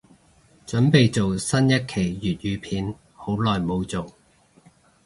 [0.65, 4.15] 凖備做新一期粤語片，好耐無做